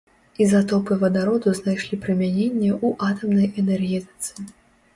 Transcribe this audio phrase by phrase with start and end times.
[0.45, 4.51] Ізатопы вадароду знайшлі прымяненне ў атамнай энергетыцы.